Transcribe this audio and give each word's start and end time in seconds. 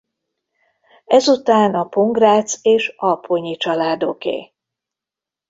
Ezután 1.05 1.75
a 1.75 1.83
Pongrácz 1.87 2.59
és 2.61 2.93
Apponyi 2.97 3.57
családoké. 3.57 4.53